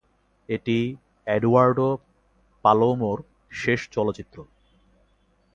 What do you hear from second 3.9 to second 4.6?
চলচ্চিত্র।